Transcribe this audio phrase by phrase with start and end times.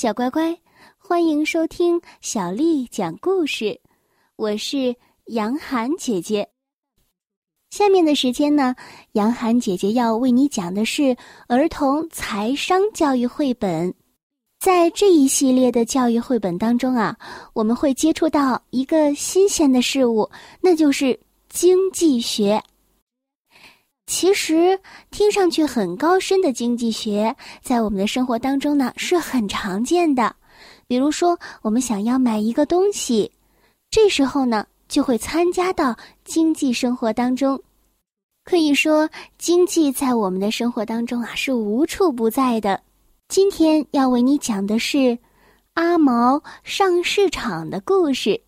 [0.00, 0.58] 小乖乖，
[0.96, 3.78] 欢迎收听小丽讲故事，
[4.36, 6.48] 我是杨涵姐姐。
[7.68, 8.74] 下面的时间呢，
[9.12, 11.14] 杨涵姐姐要为你讲的是
[11.48, 13.94] 儿童财商教育绘本。
[14.58, 17.14] 在这一系列的教育绘本当中啊，
[17.52, 20.26] 我们会接触到一个新鲜的事物，
[20.62, 21.20] 那就是
[21.50, 22.58] 经济学。
[24.10, 24.76] 其实
[25.12, 30.34] 听上去很高深的经济学，在我们的生活当中呢是很常见的。
[30.88, 33.30] 比如说，我们想要买一个东西，
[33.88, 37.62] 这时候呢就会参加到经济生活当中。
[38.42, 42.82] 可以说，经济在我们的生活当中啊是无处不在的。
[43.28, 45.16] 今天要为你讲的是
[45.74, 48.42] 阿毛上市场的故事，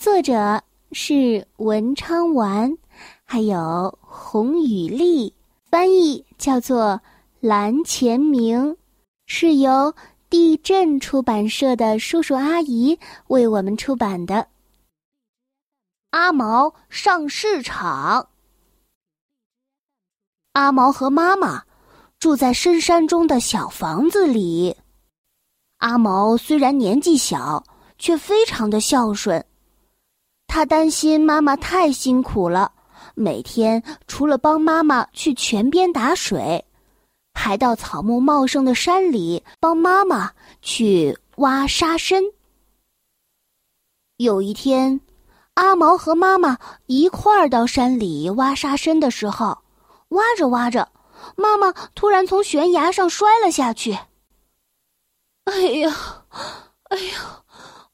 [0.00, 0.62] 作者
[0.92, 2.78] 是文昌丸。
[3.30, 5.34] 还有红雨丽，
[5.70, 6.98] 翻译叫做
[7.40, 8.74] 蓝前明，
[9.26, 9.94] 是由
[10.30, 14.48] 地震出版社的叔叔阿姨为我们出版的。
[16.12, 18.30] 阿毛上市场。
[20.54, 21.64] 阿毛和妈妈
[22.18, 24.74] 住在深山中的小房子里。
[25.76, 27.62] 阿毛虽然年纪小，
[27.98, 29.44] 却非常的孝顺。
[30.46, 32.72] 他担心妈妈太辛苦了。
[33.18, 36.64] 每天除了帮妈妈去泉边打水，
[37.34, 40.30] 还到草木茂盛的山里帮妈妈
[40.62, 42.22] 去挖沙参。
[44.18, 45.00] 有一天，
[45.54, 49.58] 阿毛和妈妈一块儿到山里挖沙参的时候，
[50.10, 50.88] 挖着挖着，
[51.34, 53.98] 妈妈突然从悬崖上摔了下去。
[55.44, 56.24] 哎呀，
[56.84, 57.42] 哎呀，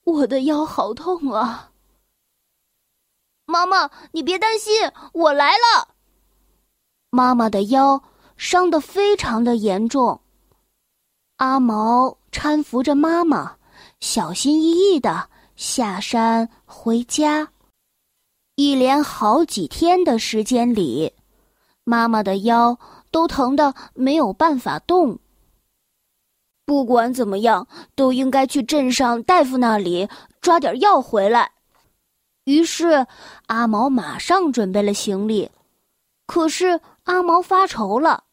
[0.05, 1.71] 我的腰好痛啊！
[3.47, 5.89] 妈妈，你别担心，我来了。
[7.11, 8.03] 妈妈的腰
[8.37, 10.21] 伤得非常的严重。
[11.37, 13.57] 阿毛搀扶着妈妈，
[14.01, 17.49] 小心翼翼的下山回家。
[18.57, 21.13] 一连好几天的时间里，
[21.83, 22.79] 妈妈的腰
[23.11, 25.19] 都疼得没有办法动。
[26.65, 30.09] 不管怎么样，都应该去镇上大夫那里
[30.41, 31.54] 抓点药回来。
[32.45, 33.07] 于是，
[33.47, 35.51] 阿毛马上准备了行李。
[36.27, 38.25] 可是阿毛发愁了，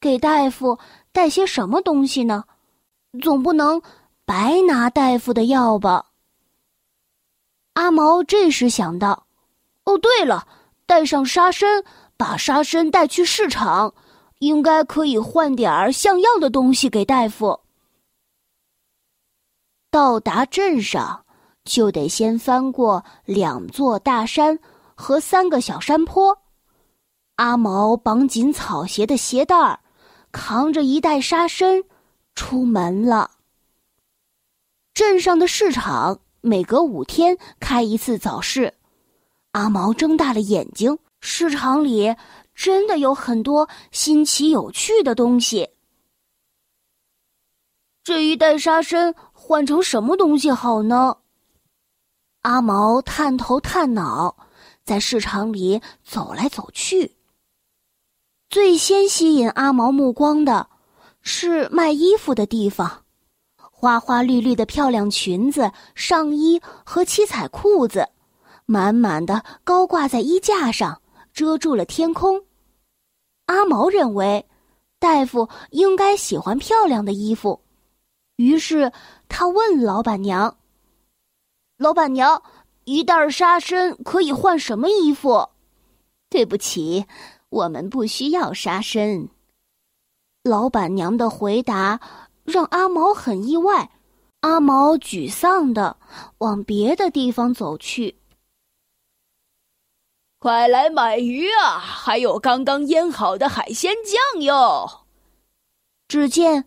[0.00, 0.78] 给大夫
[1.12, 2.44] 带些什么东西呢？
[3.22, 3.82] 总不能
[4.24, 6.06] 白拿大夫的药吧？
[7.74, 9.26] 阿毛这时想到
[9.84, 10.46] ：“哦，对了，
[10.84, 11.84] 带上沙参，
[12.18, 13.94] 把沙参带去市场，
[14.40, 17.60] 应该可以换点儿像样的东西给大夫。”
[19.90, 21.24] 到达镇上。
[21.64, 24.58] 就得先翻过两座大山
[24.94, 26.36] 和三个小山坡。
[27.36, 29.80] 阿毛绑紧草鞋的鞋带儿，
[30.30, 31.82] 扛着一袋沙参，
[32.34, 33.30] 出门了。
[34.94, 38.74] 镇上的市场每隔五天开一次早市，
[39.52, 42.14] 阿毛睁大了眼睛，市场里
[42.54, 45.70] 真的有很多新奇有趣的东西。
[48.04, 51.16] 这一袋沙参换成什么东西好呢？
[52.42, 54.36] 阿毛探头探脑，
[54.84, 57.14] 在市场里走来走去。
[58.50, 60.66] 最先吸引阿毛目光的，
[61.20, 63.04] 是卖衣服的地方，
[63.56, 68.08] 花花绿绿的漂亮裙子、上衣和七彩裤子，
[68.66, 71.00] 满满的高挂在衣架上，
[71.32, 72.42] 遮住了天空。
[73.46, 74.44] 阿毛认为，
[74.98, 77.62] 大夫应该喜欢漂亮的衣服，
[78.34, 78.92] 于是
[79.28, 80.56] 他问老板娘。
[81.82, 82.40] 老板娘，
[82.84, 85.48] 一袋沙参可以换什么衣服？
[86.30, 87.06] 对不起，
[87.48, 89.28] 我们不需要沙参。
[90.44, 91.98] 老板娘的回答
[92.44, 93.90] 让阿毛很意外。
[94.42, 95.96] 阿毛沮丧的
[96.38, 98.16] 往别的地方走去。
[100.38, 101.78] 快来买鱼啊！
[101.78, 105.04] 还有刚刚腌好的海鲜酱哟！
[106.06, 106.64] 只见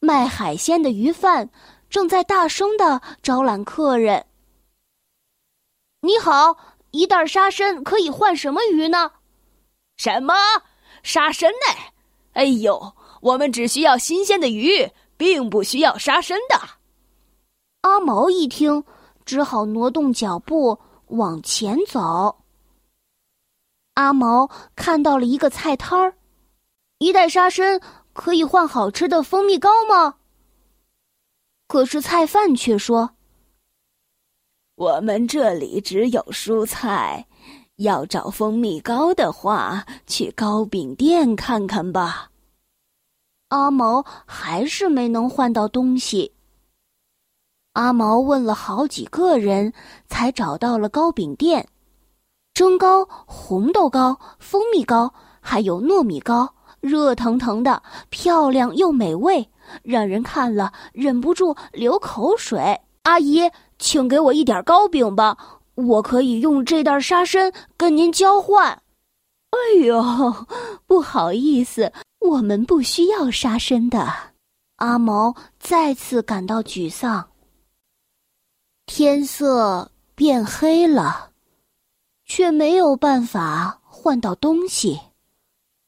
[0.00, 1.48] 卖海鲜的鱼贩
[1.88, 4.24] 正在大声的招揽客人。
[6.00, 6.56] 你好，
[6.92, 9.10] 一袋沙参可以换什么鱼呢？
[9.96, 10.34] 什么
[11.02, 11.92] 沙参呢？
[12.34, 16.56] 哎呦，我们只需要新鲜的鱼，并不需要沙参的。
[17.80, 18.84] 阿毛一听，
[19.24, 20.78] 只好挪动脚步
[21.08, 22.44] 往前走。
[23.94, 26.14] 阿毛看到了一个菜摊儿，
[26.98, 27.80] 一袋沙参
[28.12, 30.18] 可以换好吃的蜂蜜糕吗？
[31.66, 33.16] 可是菜贩却说。
[34.78, 37.26] 我们这里只有蔬菜，
[37.78, 42.30] 要找蜂蜜糕的话，去糕饼店看看吧。
[43.48, 46.32] 阿毛还是没能换到东西。
[47.72, 49.72] 阿毛问了好几个人，
[50.06, 51.66] 才找到了糕饼店。
[52.54, 59.50] 蒸糕、红豆糕、蜂蜜糕，还有糯米糕，热腾腾的，漂亮又美味，
[59.82, 62.80] 让人看了忍不住流口水。
[63.02, 65.36] 阿姨，请给我一点糕饼吧，
[65.74, 68.82] 我可以用这袋沙参跟您交换。
[69.50, 70.46] 哎呦，
[70.86, 74.06] 不好意思，我们不需要沙参的。
[74.76, 77.28] 阿毛再次感到沮丧。
[78.86, 81.30] 天色变黑了，
[82.24, 85.00] 却没有办法换到东西。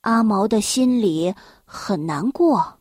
[0.03, 1.35] 阿毛的心里
[1.65, 2.79] 很难过。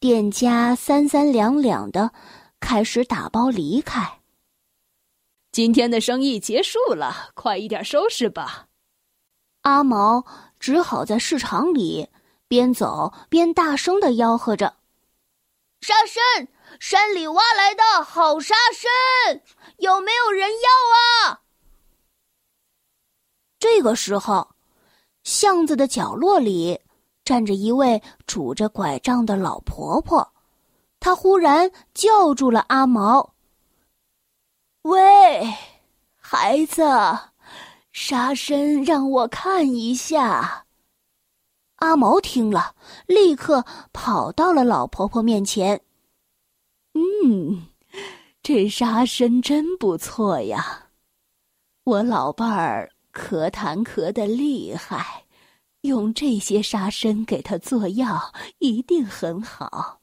[0.00, 2.12] 店家三三两两的
[2.60, 4.20] 开始打包离开。
[5.52, 8.66] 今天的生意结束了，快一点收拾吧。
[9.62, 10.24] 阿毛
[10.60, 12.08] 只好在市场里
[12.46, 14.76] 边走边大声的吆喝着
[15.80, 19.42] ：“沙参！”山里挖来的好沙参，
[19.78, 21.40] 有没有人要啊？
[23.58, 24.54] 这个时候，
[25.24, 26.78] 巷子的角落里
[27.24, 30.34] 站着一位拄着拐杖的老婆婆，
[31.00, 33.34] 他忽然叫住了阿毛
[34.82, 35.54] ：“喂，
[36.14, 36.82] 孩子，
[37.92, 40.66] 沙参让我看一下。”
[41.76, 42.74] 阿毛听了，
[43.06, 45.80] 立刻跑到了老婆婆面前。
[46.94, 47.68] 嗯，
[48.42, 50.88] 这沙参真不错呀！
[51.84, 55.24] 我老伴儿咳痰咳的厉害，
[55.82, 59.97] 用这些沙参给他做药一定很好。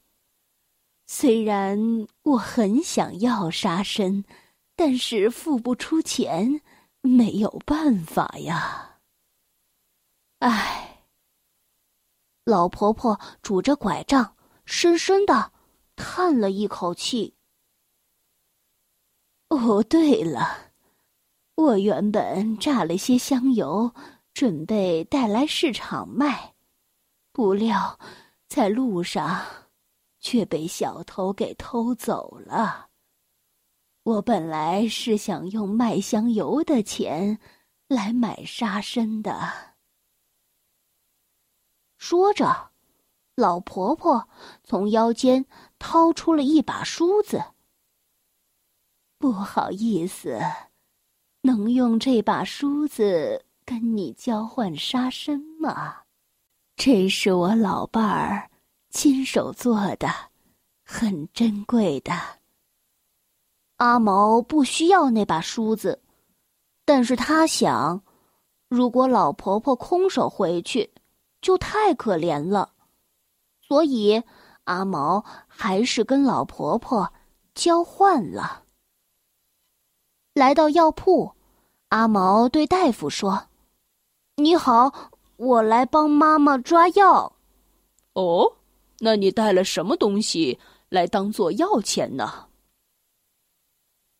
[1.06, 1.78] 虽然
[2.22, 4.24] 我很想要杀身，
[4.74, 6.60] 但是付不出钱，
[7.00, 8.98] 没有办法呀。
[10.40, 11.04] 唉，
[12.44, 15.52] 老婆婆拄着拐杖，深深的。
[15.94, 17.36] 叹了一口气。
[19.48, 20.72] 哦，对了，
[21.54, 23.94] 我原本榨了些香油，
[24.34, 26.54] 准备带来市场卖，
[27.32, 27.98] 不料
[28.46, 29.46] 在路上
[30.26, 32.88] 却被小偷给偷走了。
[34.02, 37.38] 我本来是想用卖香油的钱
[37.86, 39.76] 来买沙参的。
[41.96, 42.72] 说着。
[43.36, 44.30] 老婆婆
[44.64, 45.44] 从腰间
[45.78, 47.44] 掏出了一把梳子。
[49.18, 50.40] 不好意思，
[51.42, 56.04] 能用这把梳子跟你交换沙参吗？
[56.76, 58.50] 这是我老伴儿
[58.90, 60.08] 亲手做的，
[60.84, 62.12] 很珍贵的。
[63.76, 66.02] 阿毛不需要那把梳子，
[66.84, 68.02] 但是他想，
[68.68, 70.94] 如果老婆婆空手回去，
[71.42, 72.72] 就太可怜了。
[73.60, 74.22] 所以，
[74.64, 77.12] 阿毛还是跟老婆婆
[77.54, 78.62] 交换了。
[80.32, 81.34] 来到药铺，
[81.88, 83.48] 阿毛对大夫说
[84.36, 87.36] ：“你好，我来帮妈妈抓药。
[88.14, 88.56] ”“哦，
[89.00, 90.58] 那你带了什么东西
[90.88, 92.48] 来当做药钱呢？”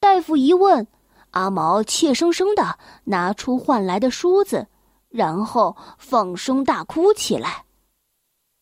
[0.00, 0.86] 大夫一问，
[1.30, 4.68] 阿毛怯生生的拿出换来的梳子，
[5.08, 7.64] 然后放声大哭起来。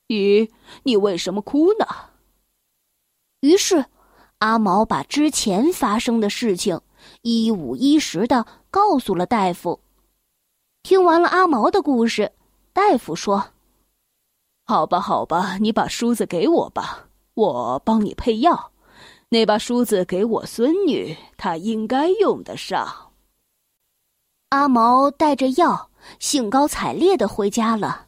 [0.08, 0.50] 咦，
[0.84, 1.86] 你为什么哭呢？
[3.40, 3.86] 于是，
[4.38, 6.80] 阿毛把之前发生的事情
[7.22, 9.80] 一五一十的告诉了大夫。
[10.82, 12.32] 听完了阿毛的故事，
[12.72, 13.52] 大夫说
[14.66, 18.72] ：“好吧，好吧，你把梳子给我吧，我帮你配药。
[19.28, 23.12] 那把梳子给我孙女，她应该用得上。”
[24.50, 28.06] 阿毛带着药，兴高采烈的回家了。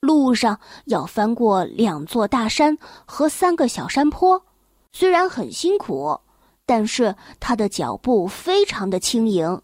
[0.00, 4.44] 路上要翻过两座大山和三个小山坡，
[4.92, 6.20] 虽然很辛苦，
[6.64, 9.62] 但是他的脚步非常的轻盈。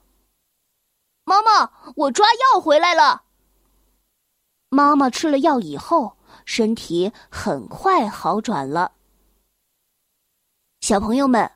[1.24, 3.22] 妈妈，我抓药回来了。
[4.70, 8.92] 妈妈吃了药以后，身体很快好转了。
[10.80, 11.50] 小朋友们，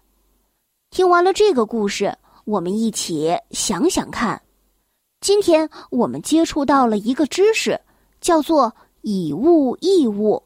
[0.90, 4.40] 听完了这个故事，我们一起想想看，
[5.20, 7.80] 今天我们接触到了一个知识。
[8.20, 10.42] 叫做以物易物，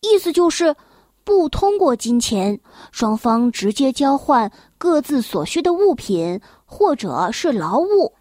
[0.00, 0.74] 意思就是
[1.22, 2.58] 不通过金钱，
[2.90, 8.12] 双方直接交换各自所需的物品或者是劳务。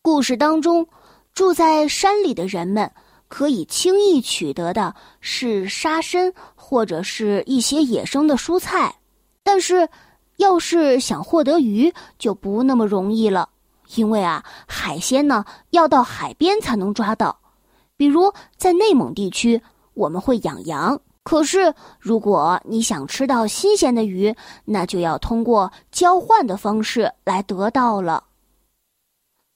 [0.00, 0.88] 故事当中，
[1.34, 2.90] 住在山里的人们
[3.30, 8.96] 可以轻易取得的是沙参或者是一些野生的蔬菜，
[9.42, 9.88] 但是
[10.36, 13.48] 要是想获得鱼就不那么容易了，
[13.94, 17.38] 因为啊，海鲜呢要到海边才能抓到。
[17.96, 19.62] 比如在内蒙地区，
[19.94, 24.34] 我们会养羊，可是，如果你想吃到新鲜的鱼，
[24.64, 28.24] 那就要通过交换的方式来得到了。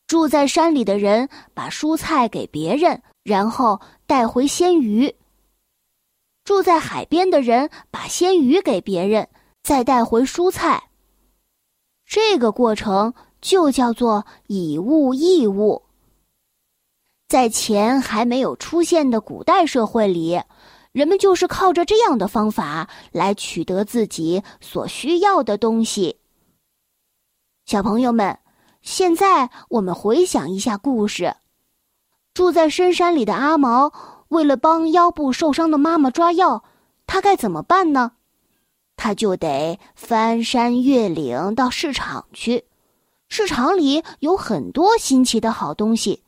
[0.07, 5.11] 住在山里的人把蔬菜给别人，然后带回鲜鱼；
[6.45, 9.29] 住在海边的人把鲜鱼给别人，
[9.63, 10.91] 再带回蔬菜。
[12.07, 15.83] 这个过程就叫做以物易物。
[17.27, 20.41] 在钱还没有出现的古代社会里。
[20.93, 26.21] 人们就是靠着这样的方法来取得自己所需要的东西。
[27.67, 28.39] 小朋友们，
[28.81, 31.35] 现在我们回想一下故事：
[32.35, 33.93] 住在深山里的阿毛，
[34.29, 36.65] 为了帮腰部受伤的妈妈抓药，
[37.07, 38.13] 他该怎么办呢？
[38.97, 42.65] 他就得翻山越岭到市场去。
[43.29, 46.25] 市场里有很多新奇的好东西。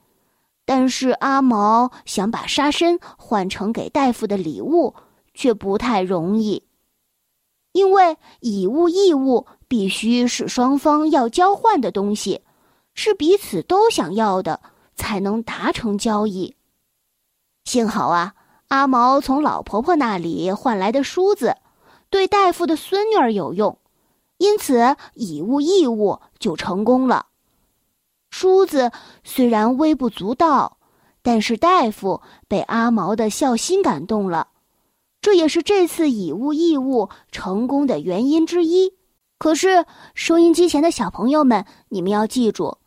[0.65, 4.95] 但是阿毛想把沙参换成给大夫的礼物，
[5.33, 6.65] 却不太容易，
[7.71, 12.43] 因为以物易物必须是双方要交换的东西，
[12.95, 14.61] 是彼此都想要的，
[14.97, 16.57] 才能达成交易。
[17.65, 18.35] 幸好啊，
[18.69, 21.57] 阿毛从老婆婆那里换来的梳子，
[22.11, 23.79] 对大夫的孙女儿有用，
[24.39, 27.27] 因此以物易物就成功了。
[28.31, 28.91] 梳子
[29.25, 30.79] 虽然微不足道，
[31.23, 34.49] 但是大夫被阿毛的孝心感动了，
[35.21, 38.95] 这也是这次以物易物成功的原因之一。
[39.39, 39.85] 可是
[40.15, 42.79] 收音机前的小朋友们，你们要记住，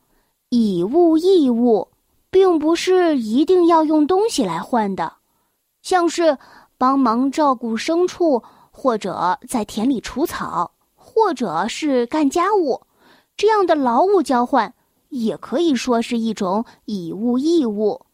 [0.50, 1.90] 以物易物
[2.32, 5.14] 并不是一定要用东西来换的，
[5.82, 6.38] 像是
[6.78, 12.82] 帮忙照顾牲畜，或者在田里除草，或者是干家务，
[13.36, 14.74] 这样的劳务交换。
[15.10, 18.06] 也可以说是一种以物易物。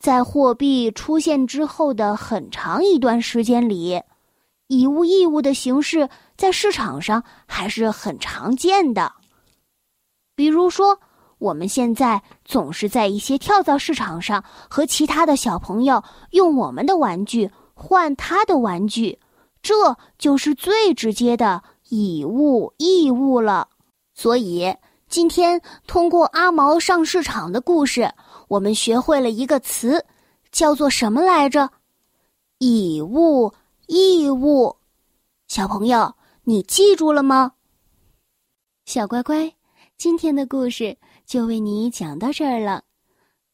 [0.00, 4.02] 在货币出现之后的很长一段时间里，
[4.66, 9.12] 以物易物的形式在市场上还是很常见的。
[10.34, 10.98] 比如说，
[11.42, 19.18] 我们现在总是在一些跳蚤市场上和其他的小朋友用我们的玩具换他的玩具，
[19.60, 23.68] 这就是最直接的以物易物了。
[24.14, 24.74] 所以。
[25.08, 28.10] 今天通过阿毛上市场的故事，
[28.48, 30.02] 我们学会了一个词，
[30.50, 31.68] 叫做什么来着？
[32.56, 33.52] 以物
[33.88, 34.74] 易物。
[35.48, 37.52] 小朋友，你记住了吗？
[38.86, 39.52] 小乖乖，
[39.98, 40.96] 今天的故事
[41.32, 42.84] 就为你讲到这儿了。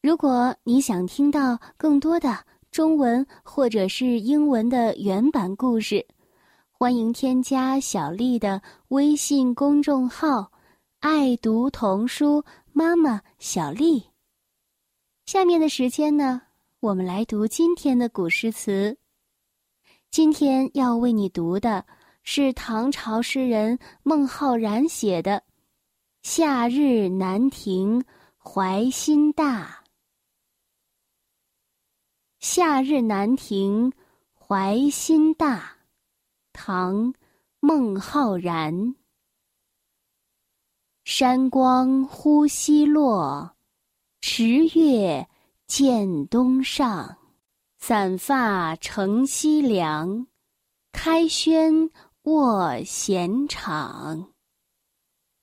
[0.01, 2.37] 如果你想听到更多的
[2.71, 6.05] 中文或者是英文的原版故事，
[6.73, 10.51] 欢迎添加小丽的微信公众号。
[10.99, 12.43] 爱读童书，
[12.73, 14.03] 妈妈小丽。
[15.25, 16.41] 下面的时间呢，
[16.81, 18.97] 我们来读今天的古诗词。
[20.11, 21.85] 今天要为你读的
[22.23, 25.31] 是唐朝诗人孟浩然写的
[26.31, 28.05] 《夏日南亭
[28.37, 29.65] 怀心大》。
[32.39, 33.91] 《夏日南亭
[34.31, 35.57] 怀心大》，
[36.53, 37.13] 唐·
[37.59, 38.93] 孟浩然。
[41.03, 43.55] 山光忽西落，
[44.21, 45.27] 池月
[45.65, 47.17] 渐东上。
[47.79, 50.27] 散发乘西凉，
[50.91, 51.89] 开轩
[52.21, 54.31] 卧闲场。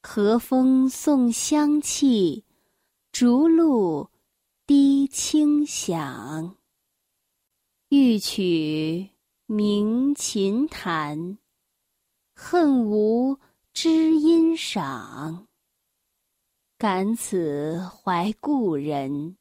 [0.07, 2.45] 和风送香气，
[3.11, 4.09] 竹露
[4.65, 6.57] 滴清响。
[7.89, 9.11] 欲取
[9.47, 11.39] 鸣琴弹，
[12.37, 13.37] 恨无
[13.73, 15.49] 知音赏。
[16.79, 19.37] 感此怀故人，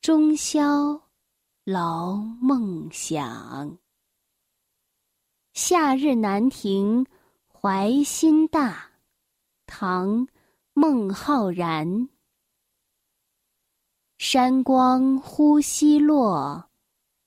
[0.00, 1.10] 终宵
[1.64, 3.76] 劳梦想。
[5.52, 7.04] 夏日南亭
[7.52, 8.93] 怀心大，
[9.76, 10.24] 唐·
[10.72, 12.08] 孟浩然。
[14.18, 16.70] 山光忽西落，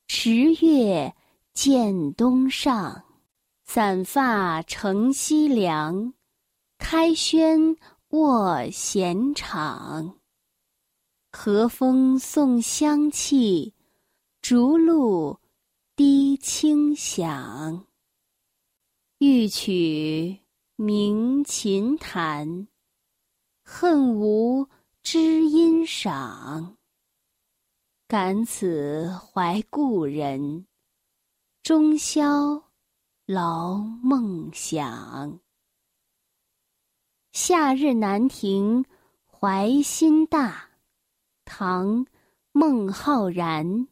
[0.07, 1.13] 池月
[1.53, 3.03] 渐东上。
[3.65, 6.13] 散发乘西凉，
[6.77, 7.75] 开轩。
[8.11, 10.17] 卧闲场，
[11.29, 13.73] 和风送香气，
[14.41, 15.37] 竹露
[15.97, 17.85] 滴清响。
[19.17, 20.39] 欲取
[20.79, 22.67] 鸣琴弹，
[23.63, 24.69] 恨无
[25.01, 26.77] 知音赏。
[28.07, 30.67] 感此怀故人，
[31.63, 32.69] 终宵
[33.25, 35.39] 劳梦想。
[37.31, 38.85] 夏日南亭
[39.25, 40.69] 怀心大，
[41.43, 42.05] 唐·
[42.51, 43.87] 孟浩然。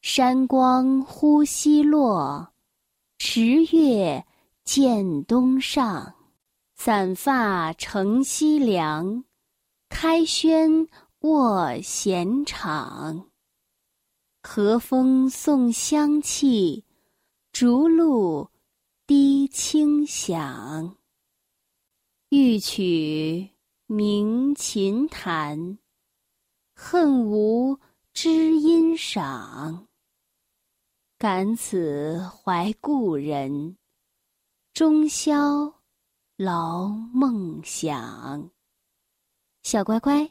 [0.00, 2.52] 山光忽西落，
[3.18, 4.26] 池月
[4.64, 6.14] 见东上。
[6.74, 9.24] 散发乘西凉，
[9.88, 10.88] 开轩
[11.20, 13.30] 卧闲场。
[14.42, 16.84] 和风送香气，
[17.52, 18.50] 竹露
[19.06, 20.96] 滴清响。
[22.30, 23.50] 欲取
[23.86, 25.78] 鸣琴弹，
[26.74, 27.78] 恨无
[28.12, 29.86] 知音赏。
[31.16, 33.76] 感此怀故人，
[34.72, 35.74] 终宵
[36.36, 38.50] 劳梦想。
[39.62, 40.30] 小乖乖，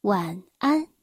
[0.00, 0.95] 晚安。